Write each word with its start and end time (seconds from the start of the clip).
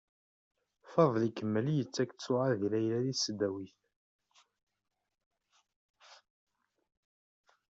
Faḍel 0.91 1.23
ikemmel 1.29 1.67
yettak 1.75 2.09
ttiεad 2.13 2.61
i 2.65 2.67
Layla 2.69 2.99
deg 3.03 3.15
tesdawit. 3.15 3.77